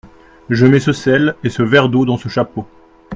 Je 0.49 0.65
mets 0.65 0.79
ce 0.79 0.93
sel 0.93 1.35
et 1.43 1.51
ce 1.51 1.61
verre 1.61 1.87
d’eau 1.87 2.05
dans 2.05 2.17
ce 2.17 2.27
chapeau. 2.27 2.65